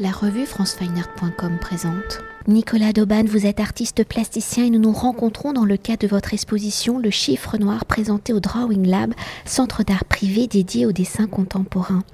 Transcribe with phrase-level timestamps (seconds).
[0.00, 2.20] La revue francefineart.com présente.
[2.46, 6.32] Nicolas Dauban, vous êtes artiste plasticien et nous nous rencontrons dans le cadre de votre
[6.32, 9.12] exposition Le Chiffre Noir présenté au Drawing Lab,
[9.44, 12.04] centre d'art privé dédié au dessin contemporain.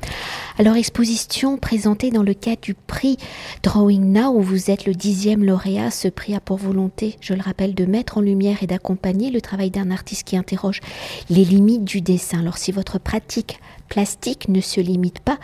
[0.59, 3.19] Alors exposition présentée dans le cadre du prix
[3.63, 5.91] Drawing Now où vous êtes le dixième lauréat.
[5.91, 9.43] Ce prix a pour volonté, je le rappelle, de mettre en lumière et d'accompagner le
[9.43, 10.81] travail d'un artiste qui interroge
[11.29, 12.41] les limites du dessin.
[12.41, 15.39] Alors si votre pratique plastique ne se limite pas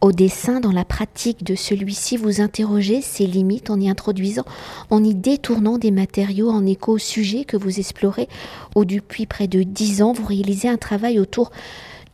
[0.00, 4.44] au dessin dans la pratique de celui-ci, vous interrogez ses limites en y introduisant,
[4.90, 8.28] en y détournant des matériaux en écho au sujet que vous explorez,
[8.76, 11.50] ou depuis près de dix ans, vous réalisez un travail autour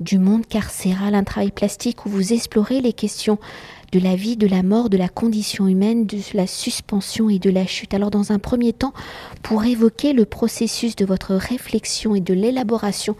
[0.01, 3.39] du monde carcéral, un travail plastique où vous explorez les questions
[3.95, 7.49] de la vie, de la mort, de la condition humaine, de la suspension et de
[7.49, 7.95] la chute.
[7.95, 8.93] Alors dans un premier temps,
[9.45, 13.15] pour évoquer le processus de votre réflexion et de l'élaboration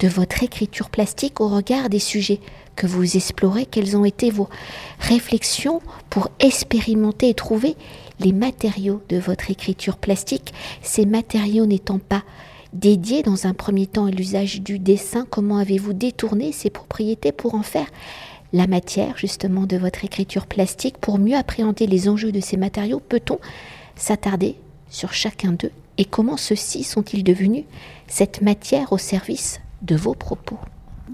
[0.00, 2.40] de votre écriture plastique au regard des sujets
[2.76, 4.50] que vous explorez, quelles ont été vos
[5.00, 7.74] réflexions pour expérimenter et trouver
[8.20, 12.22] les matériaux de votre écriture plastique, ces matériaux n'étant pas
[12.74, 17.54] dédiés dans un premier temps à l'usage du dessin, comment avez-vous détourné ces propriétés pour
[17.54, 17.86] en faire
[18.52, 20.98] la matière justement de votre écriture plastique.
[20.98, 23.38] Pour mieux appréhender les enjeux de ces matériaux Peut-on
[23.96, 24.56] s'attarder
[24.88, 25.72] sur chacun d'eux?
[25.98, 27.64] Et comment ceux-ci sont-ils devenus
[28.06, 30.58] cette matière au service de vos propos?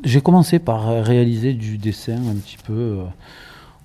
[0.05, 3.05] J'ai commencé par réaliser du dessin un petit peu euh,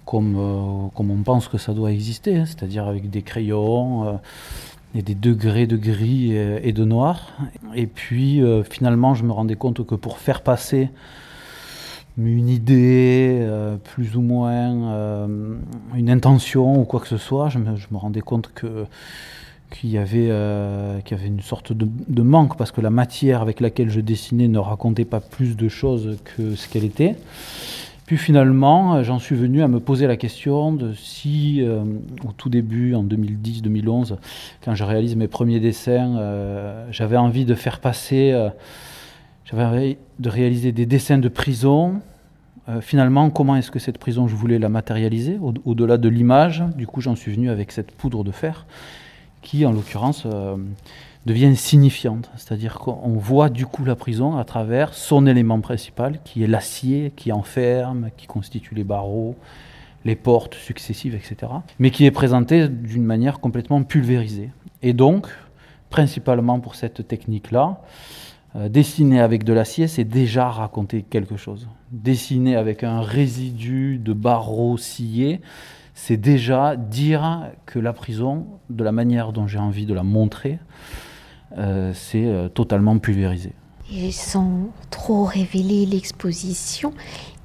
[0.03, 4.13] comme, euh, comme on pense que ça doit exister, hein, c'est-à-dire avec des crayons euh,
[4.93, 7.31] et des degrés de gris et, de noir.
[7.75, 10.89] Et puis finalement, je me rendais compte que pour faire passer
[12.27, 15.55] une idée, euh, plus ou moins euh,
[15.95, 18.85] une intention ou quoi que ce soit, je me, rendais compte que
[19.69, 23.59] qu'il y, avait, euh, y avait une sorte de, manque parce que la matière avec
[23.59, 27.15] laquelle je dessinais ne racontait pas plus de choses que ce qu'elle était.
[28.07, 31.63] Puis finalement, j'en suis venu à me poser la question de si,
[32.27, 34.15] au tout début, en 2010-2011,
[34.65, 36.19] quand je réalise mes premiers dessins,
[36.89, 38.33] j'avais envie de faire passer
[39.49, 42.01] j'avais envie de réaliser des dessins de prison.
[42.69, 46.63] Euh, finalement, comment est-ce que cette prison, je voulais la matérialiser au-delà de l'image?
[46.75, 48.65] Du coup, j'en suis venu avec cette poudre de fer
[49.41, 50.55] qui, en l'occurrence, euh,
[51.25, 52.29] devient signifiante.
[52.35, 57.11] C'est-à-dire qu'on voit du coup la prison à travers son élément principal, qui est l'acier
[57.15, 59.35] qui enferme, qui constitue les barreaux,
[60.05, 61.51] les portes successives, etc.
[61.79, 64.51] Mais qui est présenté d'une manière complètement pulvérisée.
[64.83, 65.27] Et donc,
[65.89, 67.81] principalement pour cette technique-là,
[68.55, 71.67] dessiner avec de l'acier, c'est déjà raconter quelque chose.
[71.91, 75.41] Dessiner avec un résidu de barreaux sciés,
[75.93, 80.59] c'est déjà dire que la prison, de la manière dont j'ai envie de la montrer,
[81.57, 83.53] euh, c'est euh, totalement pulvérisé.
[83.91, 86.93] Et sans trop révéler l'exposition,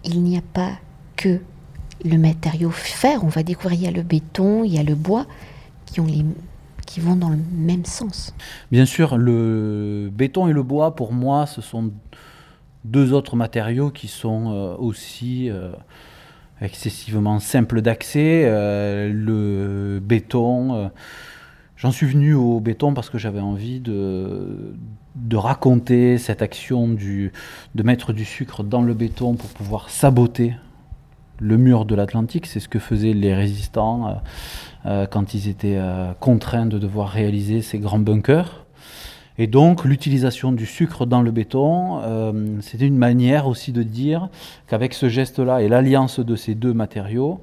[0.05, 0.73] il n'y a pas
[1.17, 1.41] que
[2.05, 4.95] le matériau fer, on va découvrir, il y a le béton, il y a le
[4.95, 5.27] bois,
[5.87, 6.25] qui ont les
[6.85, 8.35] qui vont dans le même sens.
[8.71, 11.91] Bien sûr, le béton et le bois, pour moi, ce sont
[12.85, 15.73] deux autres matériaux qui sont euh, aussi euh,
[16.61, 18.45] excessivement simples d'accès.
[18.45, 20.91] Euh, le béton,
[21.77, 24.75] j'en suis venu au béton parce que j'avais envie de,
[25.33, 30.55] raconter cette action de mettre du sucre dans le béton pour pouvoir saboter
[31.39, 32.47] le mur de l'Atlantique.
[32.47, 34.21] C'est ce que faisaient les résistants
[34.87, 38.67] euh, quand ils étaient euh, contraints de devoir réaliser ces grands bunkers.
[39.39, 44.29] Et donc l'utilisation du sucre dans le béton, euh, c'était une manière aussi de dire
[44.69, 47.41] qu'avec ce geste-là et l'alliance de ces deux matériaux,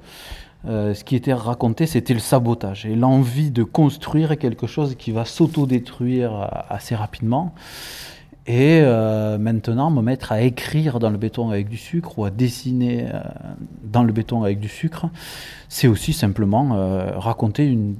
[0.64, 5.24] ce qui était raconté, c'était le sabotage et l'envie de construire quelque chose qui va
[5.24, 7.52] s'auto-détruire assez rapidement
[8.46, 12.30] et euh, maintenant me mettre à écrire dans le béton avec du sucre ou à
[12.30, 13.20] dessiner euh,
[13.84, 15.06] dans le béton avec du sucre,
[15.68, 17.94] c'est aussi simplement euh, raconter une,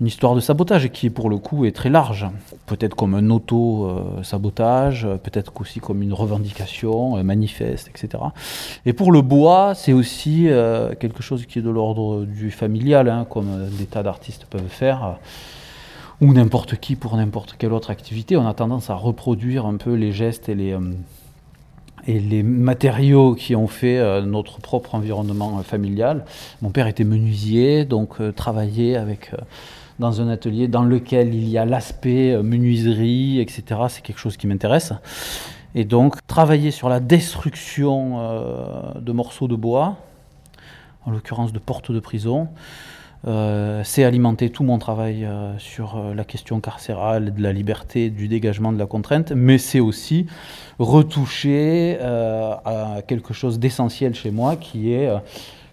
[0.00, 2.26] histoire de sabotage qui pour le coup est très large.
[2.64, 8.24] Peut-être comme un auto-sabotage, peut-être aussi comme une revendication, un manifeste, etc.
[8.86, 10.48] Et pour le bois, c'est aussi
[11.00, 15.18] quelque chose qui est de l'ordre du familial, hein, comme des tas d'artistes peuvent faire
[16.20, 19.94] ou n'importe qui pour n'importe quelle autre activité, on a tendance à reproduire un peu
[19.94, 20.92] les gestes et les, euh,
[22.06, 26.24] et les matériaux qui ont fait euh, notre propre environnement euh, familial.
[26.60, 29.32] Mon père était menuisier, donc travailler avec
[29.98, 34.46] dans un atelier dans lequel il y a l'aspect menuiserie, etc., c'est quelque chose qui
[34.46, 34.94] m'intéresse.
[35.74, 39.98] Et donc travailler sur la destruction de morceaux de bois,
[41.04, 42.48] en l'occurrence de portes de prison,
[43.26, 48.08] euh, c'est alimenter tout mon travail euh, sur euh, la question carcérale, de la liberté,
[48.08, 50.26] du dégagement de la contrainte, mais c'est aussi
[50.78, 55.10] retoucher à quelque chose d'essentiel chez moi qui est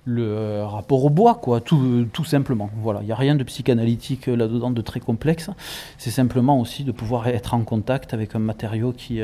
[0.04, 2.70] le rapport au bois, quoi, tout, simplement.
[2.82, 5.50] Voilà, il n'y a rien de psychanalytique là-dedans, de très complexe.
[5.98, 9.22] C'est simplement aussi de pouvoir être en contact avec un matériau qui,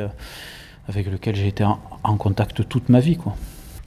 [0.88, 3.36] avec lequel j'ai été en, en, contact toute ma vie, quoi.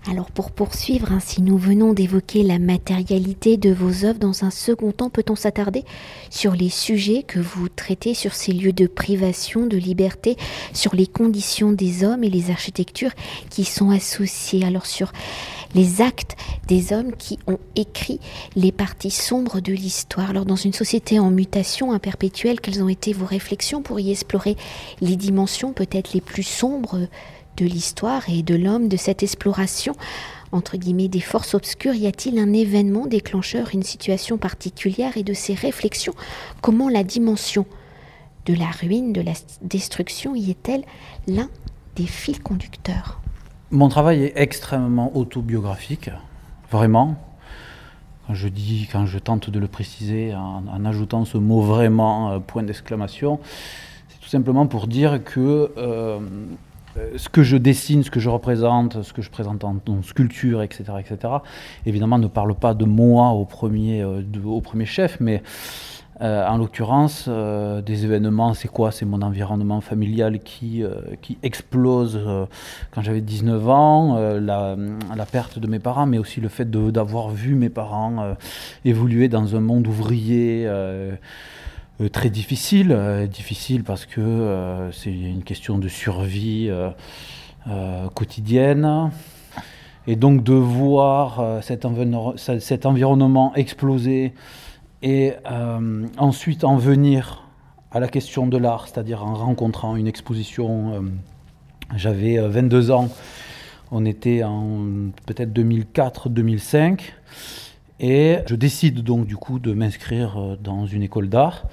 [0.08, 4.53] Alors pour poursuivre, hein, si nous venons d'évoquer la matérialité de vos œuvres, dans un
[4.53, 5.85] second temps, peut-on s'attarder
[6.31, 10.37] sur les sujets que vous traitez sur ces lieux de privation, de liberté,
[10.73, 13.11] sur les conditions des hommes et les architectures
[13.50, 15.12] qui sont associées, alors sur
[15.75, 16.37] les actes
[16.69, 18.20] des hommes qui ont écrit
[18.55, 20.31] les parties sombres de l'histoire.
[20.31, 24.12] Alors dans une société en mutation imperpétuelle, perpétuelle, quelles ont été vos réflexions pour y
[24.12, 24.56] explorer
[25.00, 27.08] les dimensions peut-être les plus sombres
[27.56, 29.94] de l'histoire et de l'homme, de cette exploration.
[30.53, 35.35] Entre guillemets des forces obscures, y a-t-il un événement déclencheur, une situation particulière et de
[35.35, 36.14] ces réflexions,
[36.61, 37.67] comment la dimension
[38.47, 39.32] de la ruine, de la
[39.62, 40.85] destruction y est-elle
[41.26, 41.49] l'un
[41.97, 43.20] des fils conducteurs?
[43.73, 46.11] Mon travail est extrêmement autobiographique,
[46.70, 47.17] vraiment.
[48.26, 52.38] Quand je dis, quand je tente de le préciser en, ajoutant ce mot vraiment, euh,
[52.38, 53.41] point d'exclamation,
[54.08, 56.20] c'est tout simplement pour dire que euh,
[57.16, 60.84] ce que je dessine, ce que je représente, ce que je présente en, sculpture, etc.,
[60.98, 61.34] etc.,
[61.84, 65.43] évidemment ne parle pas de moi au premier, euh, au premier chef, mais
[66.22, 68.90] euh, en l'occurrence, des événements, c'est quoi?
[68.90, 70.82] C'est mon environnement familial qui,
[71.20, 72.19] qui explose
[72.90, 74.76] quand j'avais 19 ans, la,
[75.14, 78.34] la, perte de mes parents, mais aussi le fait d'avoir vu mes parents
[78.87, 80.66] évoluer dans un monde ouvrier
[82.00, 86.70] euh, très difficile, euh, difficile parce que euh, c'est une question de survie
[88.14, 89.10] quotidienne.
[90.08, 91.84] Et donc de voir cet,
[92.37, 94.34] cet, environnement exploser
[95.02, 95.32] et
[96.16, 97.43] ensuite en venir
[97.90, 101.04] à la question de l'art, c'est-à-dire en rencontrant une exposition.
[101.96, 103.08] J'avais 22 ans,
[103.90, 104.87] on était en
[105.26, 107.00] peut-être 2004-2005.
[107.98, 111.64] Et je décide donc du coup de m'inscrire euh, dans une école d'art.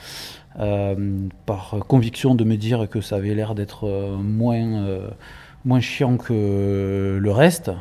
[0.60, 1.18] Euh,
[1.48, 4.86] par conviction de me dire que ça avait l'air d'être euh, moins,
[5.66, 7.72] moins chiant que le reste.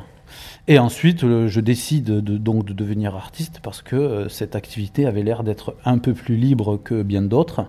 [0.69, 5.43] Et ensuite, je décide de, donc de devenir artiste parce que cette activité avait l'air
[5.43, 7.67] d'être un peu plus libre que bien d'autres.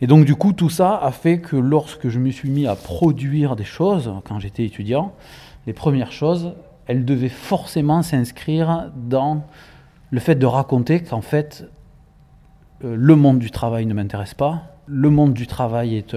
[0.00, 2.74] Et donc du coup, tout ça a fait que lorsque je me suis mis à
[2.74, 5.12] produire des choses, quand j'étais étudiant,
[5.66, 6.54] les premières choses,
[6.86, 9.44] elles devaient forcément s'inscrire dans
[10.10, 11.68] le fait de raconter qu'en fait,
[12.84, 14.62] euh, le monde du travail ne m'intéresse pas.
[14.86, 16.12] Le monde du travail est,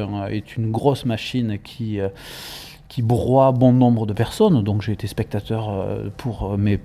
[0.56, 2.10] une grosse machine qui, euh,
[2.88, 4.64] qui broie bon nombre de personnes.
[4.64, 6.78] Donc j'ai été spectateur euh, pour, mes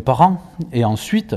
[0.00, 0.40] parents.
[0.72, 1.34] Et ensuite,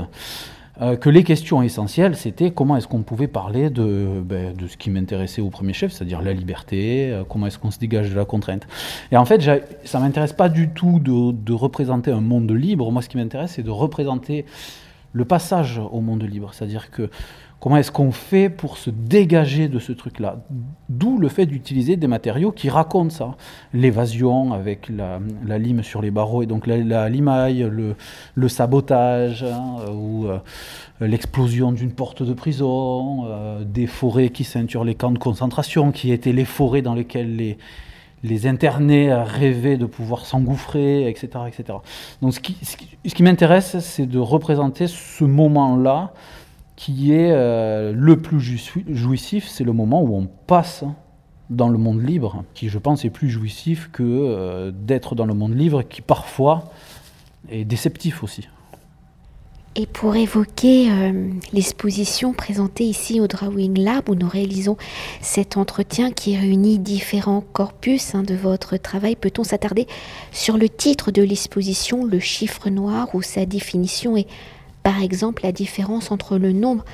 [1.00, 4.90] que les questions essentielles, c'était comment est-ce qu'on pouvait parler de, ben, de ce qui
[4.90, 8.66] m'intéressait au premier chef, c'est-à-dire la liberté, comment est-ce qu'on se dégage de la contrainte.
[9.10, 9.42] Et en fait,
[9.84, 12.90] ça ne m'intéresse pas du tout de, de, représenter un monde libre.
[12.92, 14.44] Moi, ce qui m'intéresse, c'est de représenter
[15.12, 16.54] le passage au monde libre.
[16.54, 17.10] C'est-à-dire que
[17.60, 20.44] comment est-ce qu'on fait pour se dégager de ce truc-là?
[20.88, 23.36] D'où le fait d'utiliser des matériaux qui racontent ça.
[23.72, 27.68] L'évasion avec la, lime sur les barreaux et donc la, limaille,
[28.34, 30.38] le, sabotage hein, ou euh,
[31.00, 36.12] l'explosion d'une porte de prison, euh, des forêts qui ceinturent les camps de concentration, qui
[36.12, 41.78] étaient les forêts dans lesquelles les, internés rêvaient de pouvoir s'engouffrer, etc., etc.
[42.22, 46.12] Donc ce qui, m'intéresse, c'est de représenter ce moment-là
[46.78, 50.84] qui est euh, le plus jouissif, c'est le moment où on passe
[51.50, 55.34] dans le monde libre, qui je pense est plus jouissif que euh, d'être dans le
[55.34, 56.70] monde libre, qui parfois
[57.50, 58.48] est déceptif aussi.
[59.74, 64.76] Et pour évoquer euh, l'exposition présentée ici au Drawing Lab, où nous réalisons
[65.20, 69.88] cet entretien qui réunit différents corpus hein, de votre travail, peut-on s'attarder
[70.30, 74.28] sur le titre de l'exposition, le chiffre noir, ou sa définition et
[74.82, 76.84] par exemple la différence entre le nombre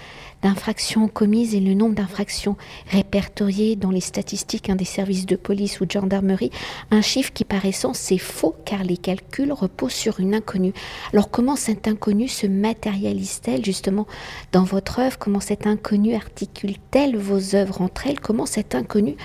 [0.42, 2.56] d'infractions commises et le nombre d'infractions
[2.90, 6.50] répertoriées dans les statistiques des services de police ou de gendarmerie,
[6.90, 10.74] un chiffre qui par essence est faux car les calculs reposent sur une inconnue.
[11.12, 14.06] Alors comment cette inconnue se matérialise-t-elle justement
[14.52, 15.18] dans votre œuvre?
[15.18, 18.20] Comment cette inconnue articule-t-elle vos œuvres entre elles?
[18.20, 19.16] Comment cette inconnue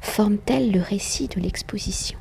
[0.00, 2.18] forme-t-elle le récit de l'exposition?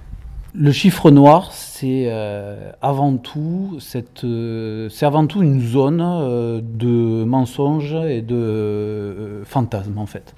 [0.60, 3.78] Le chiffre noir, c'est euh, avant tout
[4.24, 10.34] euh, c'est avant tout une zone euh, de mensonges et de fantasmes en fait.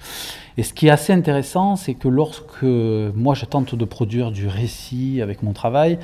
[0.58, 4.46] Et ce qui est assez intéressant, c'est que lorsque moi je tente de produire du
[4.46, 5.98] récit avec mon travail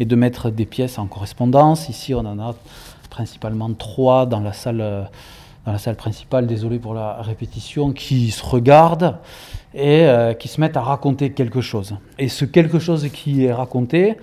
[0.00, 2.56] et de mettre des pièces en correspondance, ici on en a
[3.08, 5.08] principalement trois dans la salle
[5.66, 9.18] dans la salle principale, désolé pour la répétition, qui se regardent
[9.74, 11.96] et euh, qui se mettent à raconter quelque chose.
[12.18, 14.16] Et ce quelque chose qui est raconté,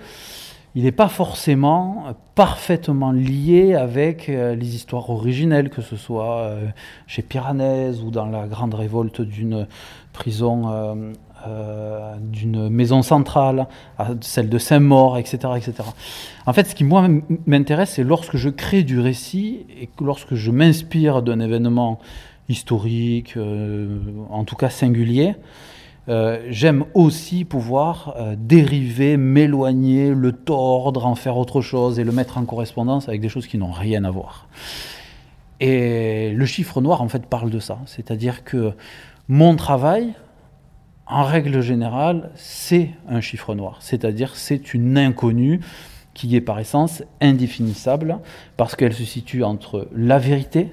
[0.74, 6.66] il n'est pas forcément parfaitement lié avec euh, les histoires originelles, que ce soit euh,
[7.06, 9.66] chez Piranèse ou dans la grande révolte d'une
[10.12, 11.12] prison,
[12.20, 13.68] d'une maison centrale,
[14.20, 15.74] celle de Saint-Maur, etc., etc.
[16.44, 17.06] En fait, ce qui moi
[17.46, 22.00] m'intéresse, c'est lorsque je crée du récit et lorsque je m'inspire d'un événement
[22.48, 23.36] historique,
[24.30, 25.34] en tout cas singulier,
[26.08, 32.12] euh, j'aime aussi pouvoir euh, dériver, m'éloigner, le tordre, en faire autre chose et le
[32.12, 34.48] mettre en correspondance avec des choses qui n'ont rien à voir.
[35.60, 37.80] Et le chiffre noir, en fait, parle de ça.
[37.84, 38.72] C'est-à-dire que
[39.28, 40.14] mon travail,
[41.06, 43.78] en règle générale, c'est un chiffre noir.
[43.80, 45.60] C'est-à-dire c'est une inconnue
[46.14, 48.18] qui est par essence indéfinissable
[48.56, 50.72] parce qu'elle se situe entre la vérité,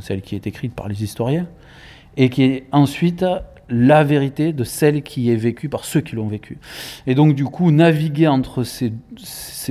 [0.00, 1.46] celle qui est écrite par les historiens,
[2.16, 3.24] et qui est ensuite
[3.68, 6.58] la vérité de celle qui est vécue par ceux qui l'ont vécue.
[7.06, 8.92] Et donc du coup, naviguer entre ces,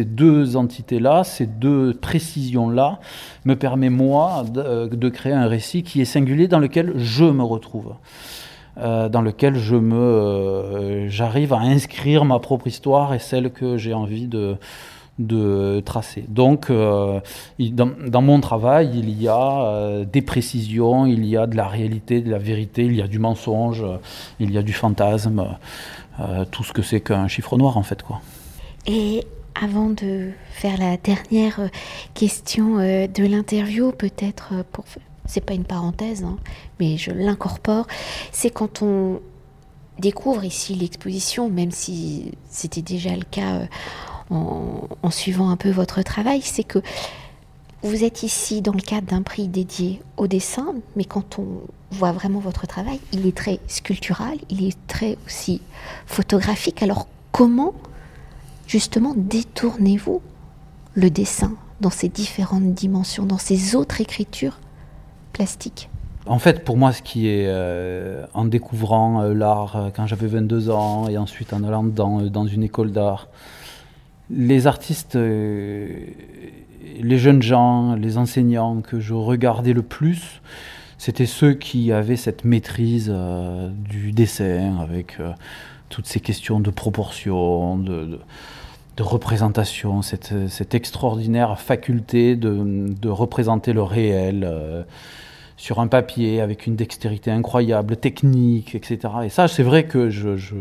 [0.03, 3.00] deux entités-là, ces deux précisions-là,
[3.45, 7.93] me permet moi de, créer un récit qui est singulier dans lequel je me retrouve.
[8.77, 13.77] Euh, dans lequel je me, euh, j'arrive à inscrire ma propre histoire et celle que
[13.77, 14.57] j'ai envie de,
[15.19, 16.25] de tracer.
[16.27, 17.19] Donc, euh,
[17.60, 22.22] dans, mon travail, il y a euh, des précisions, il y a de la réalité,
[22.22, 23.84] de la vérité, il y a du mensonge,
[24.39, 25.57] il y a du fantasme,
[26.19, 28.03] euh, tout ce que c'est qu'un chiffre noir en fait.
[28.03, 28.19] Quoi.
[28.88, 29.25] Et
[29.62, 31.62] avant de faire la dernière
[32.13, 34.84] question de l'interview, peut-être pour...
[35.27, 36.38] C'est pas une parenthèse, hein,
[36.79, 37.88] mais je l'incorpore.
[38.31, 39.22] C'est quand on
[39.98, 43.62] découvre ici l'exposition, même si c'était déjà le cas
[44.29, 46.79] en, suivant un peu votre travail, c'est que
[47.84, 52.12] vous êtes ici dans le cadre d'un prix dédié au dessin, mais quand on voit
[52.12, 55.62] vraiment votre travail, il est très sculptural, il est très aussi
[56.08, 56.82] photographique.
[56.82, 57.74] Alors comment
[58.65, 60.22] justement détournez-vous
[60.96, 64.60] le dessin dans ces différentes dimensions, dans ces autres écritures
[65.34, 65.89] plastiques?
[66.27, 70.25] En fait, pour moi, ce qui est, euh, en découvrant euh, l'art euh, quand j'avais
[70.25, 73.27] 22 ans et ensuite en allant dans une école d'art,
[74.29, 75.88] les artistes, euh,
[77.00, 80.41] les jeunes gens, les enseignants que je regardais le plus,
[80.98, 85.32] c'était ceux qui avaient cette maîtrise euh, du dessin avec euh,
[85.89, 88.20] toutes ces questions de proportion, de,
[89.00, 94.50] représentation, cette, extraordinaire faculté de, représenter le réel
[95.58, 99.00] sur un papier avec une dextérité incroyable, technique, etc.
[99.25, 100.55] Et ça, c'est vrai que je je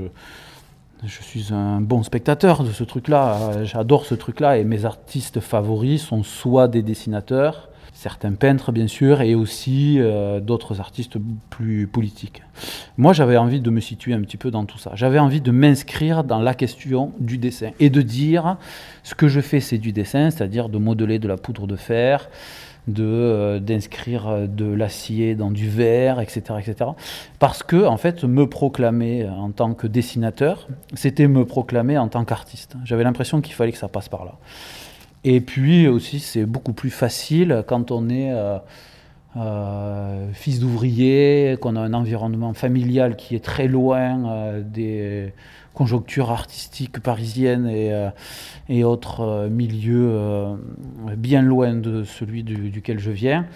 [1.06, 3.64] suis un bon spectateur de ce truc-là.
[3.64, 9.20] J'adore ce truc-là et mes artistes favoris sont soit des dessinateurs, certains peintres bien sûr,
[9.22, 11.16] et aussi euh, d'autres artistes
[11.50, 12.42] plus politiques.
[12.96, 14.92] Moi, j'avais envie de me situer un petit peu dans tout ça.
[14.94, 18.56] J'avais envie de m'inscrire dans la question du dessin et de dire
[19.02, 22.28] ce que je fais, c'est du dessin, c'est-à-dire de modeler de la poudre de fer,
[22.86, 26.90] de euh, d'inscrire euh, de l'acier dans du verre, etc., etc.
[27.38, 32.24] Parce que en fait, me proclamer en tant que dessinateur, c'était me proclamer en tant
[32.24, 32.76] qu'artiste.
[32.84, 34.32] J'avais l'impression qu'il fallait que ça passe par là.
[35.24, 38.30] Et puis aussi, c'est beaucoup plus facile quand on est
[39.36, 45.32] euh, fils d'ouvrier, qu'on a un environnement familial qui est très loin des
[45.74, 50.56] conjoncture artistique parisienne et, euh, autres euh, milieux euh,
[51.16, 53.46] bien loin de celui duquel je viens.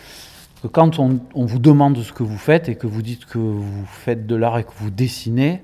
[0.73, 4.27] quand on, vous demande ce que vous faites et que vous dites que vous faites
[4.27, 5.63] de l'art et que vous dessinez,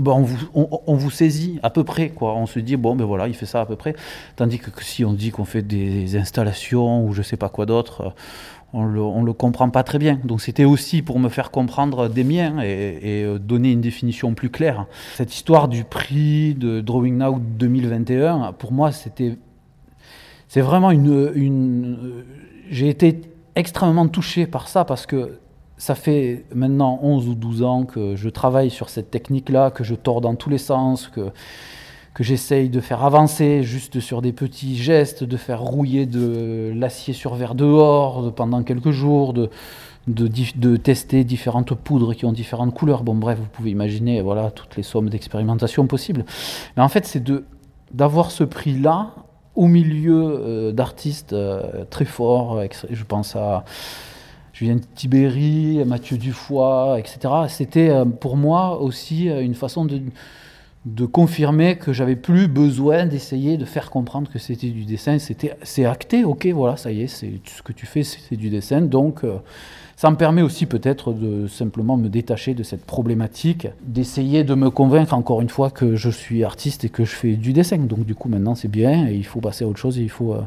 [0.00, 2.10] ben on, vous, saisit à peu près.
[2.10, 2.34] Quoi.
[2.34, 3.94] On se dit, bon, ben voilà, il fait ça à peu près.
[4.36, 8.14] Tandis que, si on dit qu'on fait des installations ou je sais pas quoi d'autre,
[8.72, 10.18] on le, le comprend pas très bien.
[10.24, 14.50] Donc c'était aussi pour me faire comprendre des miens et, euh, donner une définition plus
[14.50, 14.86] claire.
[15.14, 19.36] Cette histoire du prix de Drawing Now 2021, pour moi, c'était,
[20.48, 22.24] c'est vraiment une, une
[22.70, 23.20] j'ai été
[23.56, 25.38] extrêmement touché par ça parce que
[25.80, 29.94] ça fait maintenant 11 ou 12 ans que je travaille sur cette technique-là, que je
[29.94, 31.32] tords dans tous les sens, que
[32.12, 37.14] que j'essaye de faire avancer juste sur des petits gestes, de faire rouiller de l'acier
[37.14, 39.48] sur verre dehors pendant quelques jours, de,
[40.08, 43.04] de, tester différentes poudres qui ont différentes couleurs.
[43.04, 46.24] Bon, bref, vous pouvez imaginer voilà, toutes les sommes d'expérimentation possibles.
[46.76, 47.22] Mais en fait, c'est
[47.92, 49.14] d'avoir ce prix-là
[49.54, 52.60] au milieu euh, d'artistes euh, très forts.
[52.90, 53.64] Je pense à
[54.60, 57.18] Julien Tibéry, Mathieu Dufoy, etc.
[57.48, 59.86] C'était euh, pour moi aussi une façon
[60.84, 65.18] de confirmer que j'avais plus besoin d'essayer de faire comprendre que c'était du dessin.
[65.18, 68.50] C'était, c'est acté, ok, voilà, ça y est, c'est ce que tu fais, c'est du
[68.50, 68.82] dessin.
[68.82, 69.38] Donc, euh,
[69.96, 74.68] ça me permet aussi peut-être de simplement me détacher de cette problématique, d'essayer de me
[74.68, 77.78] convaincre encore une fois que je suis artiste et que je fais du dessin.
[77.78, 80.10] Donc, du coup, maintenant, c'est bien et il faut passer à autre chose et il
[80.10, 80.42] faut euh,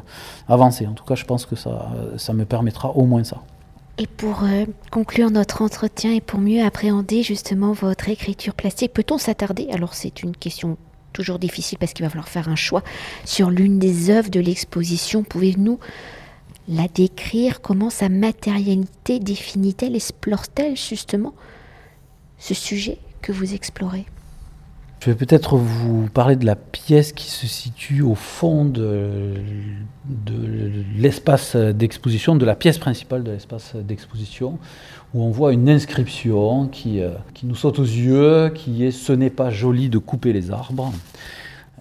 [0.48, 0.86] avancer.
[0.86, 3.42] En tout cas, je pense que ça, ça me permettra au moins ça.
[3.96, 9.18] Et pour euh, conclure notre entretien et pour mieux appréhender justement votre écriture plastique, peut-on
[9.18, 10.76] s'attarder, alors c'est une question
[11.12, 12.82] toujours difficile parce qu'il va falloir faire un choix,
[13.24, 15.78] sur l'une des œuvres de l'exposition, pouvez-vous
[16.68, 17.60] la décrire?
[17.60, 21.34] Comment sa matérialité définit-elle, explore-t-elle justement
[22.38, 24.06] ce sujet que vous explorez?
[25.04, 29.34] Je vais peut-être vous parler de la pièce qui se situe au fond de,
[30.96, 34.58] l'espace d'exposition, de la pièce principale de l'espace d'exposition,
[35.12, 39.12] où on voit une inscription qui, euh, qui, nous saute aux yeux, qui est⁇ Ce
[39.12, 40.90] n'est pas joli de couper les arbres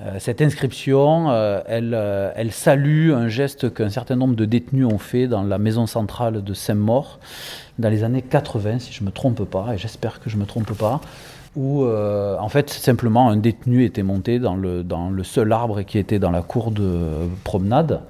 [0.01, 1.97] euh, cette inscription, euh, elle,
[2.35, 6.43] elle, salue un geste qu'un certain nombre de détenus ont fait dans la maison centrale
[6.43, 7.19] de Saint-Maur
[7.79, 10.41] dans les années 80, si je ne me trompe pas, et j'espère que je ne
[10.41, 10.99] me trompe pas
[11.55, 16.19] où euh, en fait simplement un détenu était monté dans le, seul arbre qui était
[16.19, 16.99] dans la cour de
[17.43, 18.01] promenade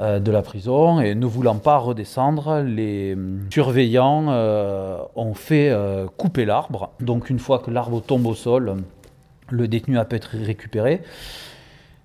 [0.00, 3.16] euh, de la prison et ne voulant pas redescendre, les
[3.50, 5.74] surveillants euh, ont fait
[6.16, 6.90] couper l'arbre.
[7.00, 8.76] Donc une fois que l'arbre tombe au sol,
[9.50, 11.02] le détenu a pu être récupéré.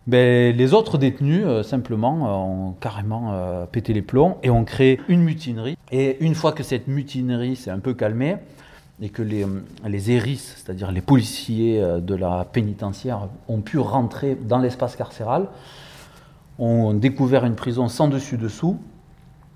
[0.06, 5.78] Ben, les autres détenus, simplement, ont carrément pété les plombs et ont créé une mutinerie.
[5.94, 8.36] Et une fois que cette mutinerie s'est un peu calmée,
[9.02, 9.46] et que les,
[9.88, 15.48] les hérisses, c'est-à-dire les policiers euh, de la pénitentiaire, ont pu rentrer dans l'espace carcéral,
[16.60, 18.78] ont découvert une prison sans dessus-dessous,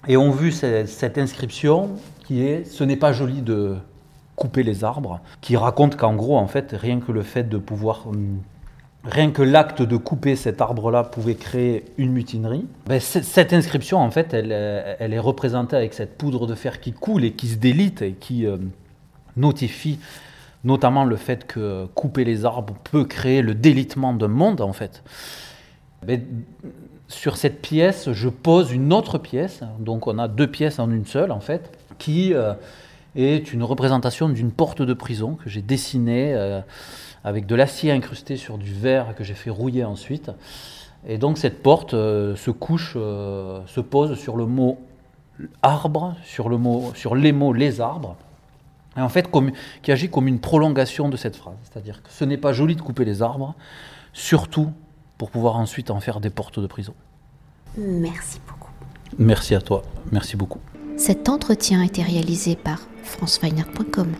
[0.07, 1.89] et ont vu cette, inscription
[2.25, 3.75] qui est «Ce n'est pas joli de
[4.35, 8.07] couper les arbres», qui raconte qu'en gros, en fait, rien que le fait de pouvoir...
[8.07, 8.39] Hum,
[9.03, 12.65] rien que l'acte de couper cet arbre-là pouvait créer une mutinerie.
[12.87, 14.51] Ben, cette inscription, en fait, elle,
[14.99, 18.13] elle, est représentée avec cette poudre de fer qui coule et qui se délite et
[18.13, 18.57] qui, euh,
[19.37, 19.99] notifie
[20.63, 25.03] notamment le fait que couper les arbres peut créer le délitement d'un monde, en fait.
[27.07, 31.05] Sur cette pièce, je pose une autre pièce, donc on a deux pièces en une
[31.05, 32.53] seule, en fait, qui euh,
[33.15, 36.59] est une représentation d'une porte de prison que j'ai dessinée euh,
[37.23, 40.31] avec de l'acier incrusté sur du verre que j'ai fait rouiller ensuite.
[41.07, 44.79] Et donc cette porte euh, se couche, se pose sur le mot
[45.61, 48.17] arbre, sur, le mot, sur les mots les arbres,
[49.01, 49.29] en fait
[49.81, 51.55] qui agit comme une prolongation de cette phrase.
[51.63, 53.55] C'est-à-dire que ce n'est pas joli de couper les arbres,
[54.13, 54.71] surtout
[55.17, 56.93] pour pouvoir ensuite en faire des portes de prison.
[57.77, 58.71] Merci beaucoup.
[59.17, 60.59] Merci à toi, merci beaucoup.
[60.97, 64.13] Cet entretien a été réalisé par franceweiner.com.